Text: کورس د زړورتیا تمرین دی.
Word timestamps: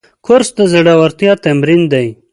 کورس 0.25 0.49
د 0.57 0.59
زړورتیا 0.73 1.33
تمرین 1.45 1.81
دی. 1.93 2.07